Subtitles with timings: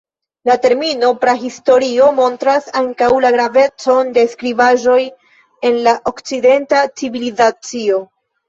[0.49, 4.99] La termino prahistorio montras ankaŭ la gravecon de skribaĵoj
[5.71, 8.05] en la okcidenta civilizacio.